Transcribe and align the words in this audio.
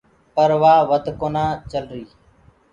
پر 0.35 0.51
وآ 0.61 0.73
وڌ 0.89 1.05
ڪونآ 1.19 1.45
چلري۔ 1.71 2.03